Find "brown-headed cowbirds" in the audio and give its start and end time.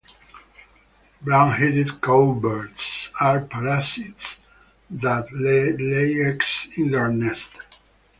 1.21-3.11